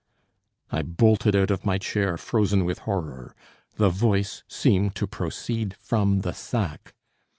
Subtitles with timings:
[0.71, 3.35] I bolted out of my chair, frozen with horror.
[3.75, 6.95] The voice seemed to proceed from the sack!